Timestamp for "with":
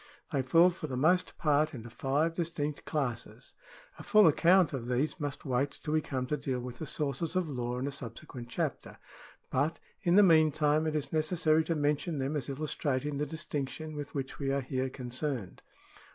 6.59-6.79, 13.95-14.15